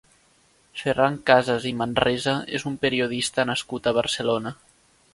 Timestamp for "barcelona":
4.03-4.61